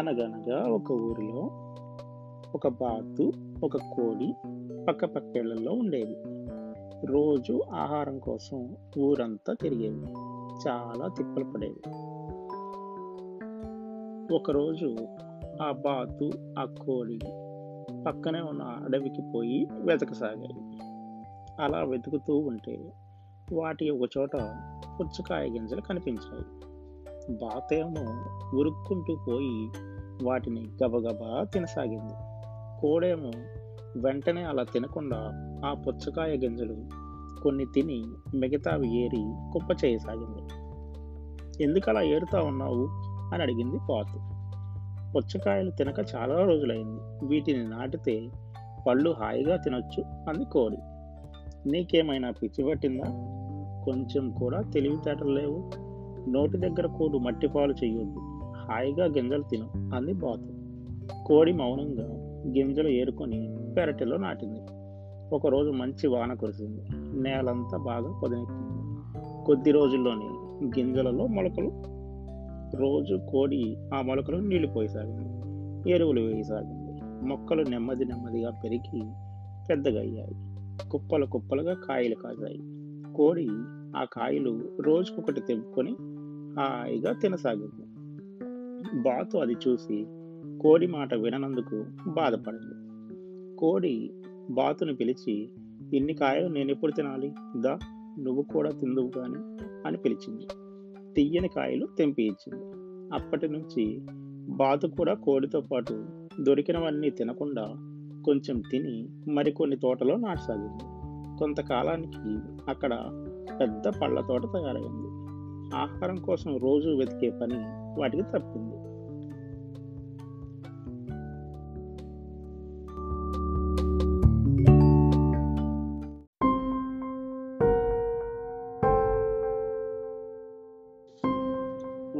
[0.00, 1.42] అనగనగా ఒక ఊరిలో
[2.54, 3.32] ఒక బాతు
[3.64, 4.34] ఒక కోడి
[4.88, 6.16] పక్క పక్కేళ్ళలో ఉండేవి
[7.06, 10.06] రోజు ఆహారం కోసం ఊరంతా తిరిగేవి.
[10.68, 11.82] చాలా తిప్పలు పడేవి.
[14.34, 14.96] ఒకరోజు
[15.62, 17.18] ఆ బాతు ఆ కోడి
[18.06, 20.80] పక్కనే ఉన్న అడవికి పోయి వెతకసాగాయి.
[21.62, 22.92] అలా వెతుకుతూ ఉంటే
[23.52, 24.36] వాటి ఒక చోట
[25.00, 26.44] పుచ్చకాయ గింజలు కనిపించాయి.
[27.36, 28.24] బాతేమో
[28.58, 29.70] ఉరుక్కుంటూ పోయి
[30.22, 32.14] వాటిని గబగబా తినసాగింది.
[32.80, 33.30] కోడేమో
[33.96, 35.16] వెంటనే అలా తినకుండా
[35.64, 36.76] ఆ పుచ్చకాయ గింజలు
[37.42, 40.42] కొన్ని తిని మిగతావి ఏరి కుప్ప చేయసాగింది.
[41.64, 42.86] ఎందుకు అలా ఏరుతా ఉన్నావు?
[43.34, 44.40] అని అడిగింది పాతు.
[45.12, 47.26] పుచ్చకాయలు తినక చాలా రోజులైంది.
[47.26, 48.30] వీటిని నాటితే
[48.86, 50.76] పళ్ళు హాయిగా తినొచ్చు అంది కోడి.
[51.70, 53.04] నీకేమైనా పిచ్చి పట్టిందా?
[53.84, 55.70] కొంచెం కూడా తెలివితేటలు లేవు.
[56.30, 58.29] నోటి దగ్గర కోడు మట్టి పాలు చెయ్యొద్దు.
[58.70, 60.60] హాయిగా గింజలు తిను అంది బాతు.
[61.26, 62.06] కోడి మౌనంగా
[62.58, 64.60] గింజలు ఏరుకొని పెరటిలో నాటింది.
[65.34, 66.82] ఒకరోజు మంచి వాన కురిసింది.
[67.22, 68.80] నేలంతా బాగా పొదనెక్కింది.
[69.44, 70.28] కొద్ది రోజుల్లోనే
[70.80, 71.72] గింజలలో మొలకలు
[72.76, 75.40] రోజు కోడి ఆ మొలకలు నీళ్ళు పోయసాగింది.
[75.90, 77.00] ఎరువులు వేయసాగింది.
[77.28, 79.02] మొక్కలు నెమ్మది నెమ్మదిగా పెరిగి
[79.70, 80.34] పెద్దగా అయ్యాయి.
[80.88, 82.58] కుప్పలు కుప్పలుగా కాయలు కాసాయి
[83.12, 83.48] కోడి
[83.96, 85.90] ఆ కాయలు రోజుకొకటి తెంపుకొని
[86.60, 87.89] హాయిగా తినసాగింది.
[88.94, 90.06] బాతు అది చూసి
[90.62, 92.74] కోడి మాట విననందుకు బాధపడింది.
[93.56, 94.10] కోడి
[94.50, 95.50] బాతుని పిలిచి
[95.96, 97.34] ఇన్ని కాయలు నేను ఎప్పుడు తినాలి?
[97.60, 97.78] దా
[98.18, 100.46] నువ్వు కూడా తిందువు గాని అని పిలిచింది.
[101.14, 102.64] తియ్యని కాయలు తెంపి ఇచ్చింది.
[103.14, 104.00] అప్పటి నుంచి
[104.56, 106.06] బాతు కూడా కోడితో పాటు
[106.40, 107.62] దొరికినవన్నీ తినకుండా
[108.24, 110.84] కొంచెం తిని మరికొన్ని తోటలో నాటసాగింది.
[111.38, 112.38] కొంతకాలానికి
[112.70, 112.94] అక్కడ
[113.60, 115.30] పెద్ద పళ్ళ తోట తయారైంది.
[115.76, 117.58] ఆహారం కోసం రోజు వెతికే పని
[118.00, 118.79] వాటికి తప్పింది.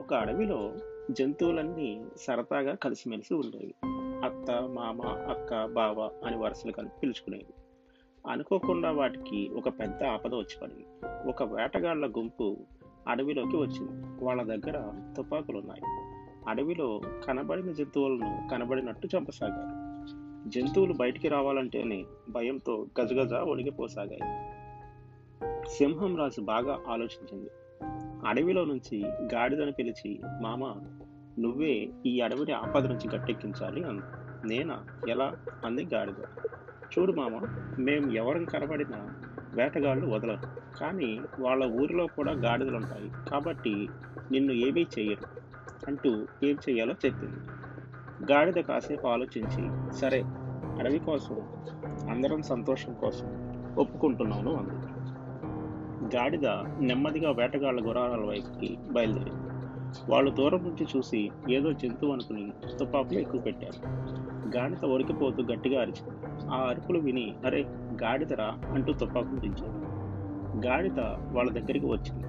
[0.00, 0.74] ఒక అడవిలో
[1.10, 3.74] జంతువులన్నీ సరదాగా కలిసిమెలిసి ఉండేవి.
[4.24, 7.54] అత్త మామ అక్క బావ అని వరుసలు కలిపి పిలుచుకునేవి.
[8.30, 10.84] అనుకోకుండా వాటికి ఒక పెద్ద ఆపద వచ్చి పడింది
[11.28, 12.56] ఒక వేటగాళ్ళ గుంపు
[13.08, 14.24] అడవిలోకి వచ్చింది.
[14.24, 15.82] వాళ్ళ దగ్గర తుపాకులు ఉన్నాయి
[16.48, 19.76] అడవిలో కనబడిన జంతువులను కనబడినట్టు చంపసాగారు.
[20.48, 24.50] జంతువులు బయటికి రావాలంటేనే భయంతో గజగజ వణిగిపోసాగాయి
[25.68, 27.50] సింహం రాజు బాగా ఆలోచించింది.
[28.26, 29.04] అడవిలో నుంచి
[29.34, 30.74] గాడిదను పిలిచి మామ
[31.38, 34.02] నువ్వే ఈ అడవిని ఆపద నుంచి గట్టెక్కించాలి అంది
[34.44, 34.84] నేనా?
[35.08, 35.32] ఎలా?
[35.64, 36.14] అంది గాడిద.
[36.98, 37.40] చూడు మామ
[37.78, 39.14] మేము ఎవరం కనబడినా
[39.54, 40.76] వేటగాళ్ళు వదలరు.
[40.78, 43.88] కానీ వాళ్ళ ఊరిలో కూడా గాడిదలు ఉంటాయి కాబట్టి
[44.32, 45.40] నిన్ను ఏమీ చెయ్యరు
[45.88, 47.36] అంటూ ఏం చెయ్యాలో చెప్పింది.
[48.32, 50.22] గాడిద కాసేపు ఆలోచించి సరే
[50.78, 51.36] అడవి కోసం
[52.10, 54.89] అందరం సంతోషం కోసం ఒప్పుకుంటున్నాను అంది.
[56.14, 56.46] గాడిద
[56.80, 59.50] నెమ్మదిగా వేటగాళ్ళ గుర్రాల వైపుకి బయలుదేరింది.
[60.08, 63.88] వాళ్ళు దూరం నుంచి చూసి ఏదో జంతువు అనుకుని తుపాకులు ఎక్కువ పెట్టారు.
[64.56, 66.50] గాడిద ఒరికిపోతూ గట్టిగా అరిచింది.
[66.50, 67.62] ఆ అరుపులు విని అరే
[68.02, 69.90] గాడిదరా అంటూ తుపాకులు దించారు
[70.66, 71.00] గాడిద
[71.32, 72.24] వాళ్ళ దగ్గరికి వచ్చింది.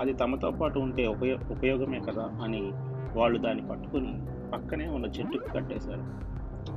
[0.00, 2.72] అది తమతో పాటు ఉంటే ఉపయో ఉపయోగమే కదా అని
[3.16, 4.18] వాళ్ళు దాన్ని పట్టుకుని
[4.52, 6.04] పక్కనే ఉన్న చెట్టుకు కట్టేశారు.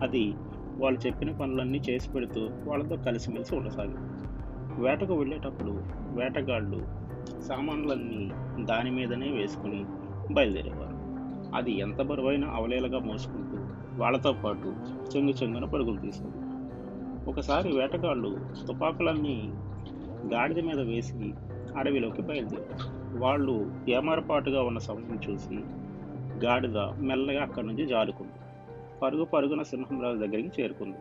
[0.03, 0.35] అది
[0.77, 4.26] వాళ్ళు చెప్పిన పనులన్నీ చేసి పెడుతూ వాళ్ళతో కలిసిమెలిసి ఉండసాగింది.
[4.77, 5.71] వేటకు వెళ్ళేటప్పుడు
[6.09, 6.87] వేటగాళ్ళు
[7.41, 8.31] సామాన్లన్నీ
[8.65, 9.85] దాని మీదనే వేసుకుని
[10.33, 10.97] బయలుదేరేవారు.
[11.55, 13.57] అది ఎంత బరువైన అవలేలగా మోసుకుంటూ
[14.01, 14.75] వాళ్ళతో పాటు
[15.15, 16.31] చెంగు చెంగున పరుగులు తీసేది.
[17.29, 18.37] ఒకసారి వేటగాళ్ళు
[18.67, 19.51] తుపాకులన్నీ
[20.33, 21.33] గాడిద మీద వేసి
[21.77, 22.97] అడవిలోకి బయలుదేరారు.
[23.19, 25.55] వాళ్ళు ఏమరపాటుగా ఉన్న సమయం చూసి
[26.45, 28.33] గాడిద మెల్లగా అక్కడి నుంచి జారుకుంది.
[29.01, 30.97] పరుగు పరుగున సింహంరాజు దగ్గరికి చేరుకుంది.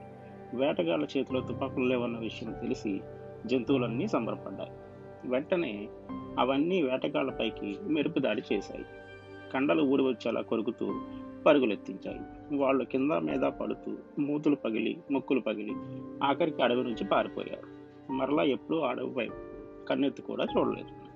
[0.54, 3.00] వేటగాళ్ళ చేతిలో తుపాకులు లేవన్న విషయం తెలిసి
[3.46, 4.70] జంతువులన్నీ సంబరపడ్డాయి.
[5.28, 5.88] వెంటనే
[6.38, 8.84] అవన్నీ వేటగాళ్ళపైకి మెరుపు దాడి చేశాయి.
[9.54, 11.00] కండలు ఊడివచ్చేలా కొరుకుతూ
[11.46, 12.20] పరుగులెత్తించాయి.
[12.56, 15.72] వాళ్ళు కింద మీద పడుతూ మూతులు పగిలి ముక్కులు పగిలి
[16.24, 17.76] ఆఖరికి అడవి నుంచి పారిపోయారు.
[18.12, 19.36] మరలా ఎప్పుడూ అడవి వైపు
[19.86, 21.06] కన్నెత్తి కూడా చూడలేదు.